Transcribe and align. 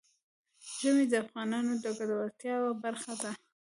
ژمی 0.77 1.05
د 1.09 1.13
افغانانو 1.23 1.73
د 1.83 1.85
ګټورتیا 1.99 2.55
برخه 2.83 3.13
ده. 3.21 3.31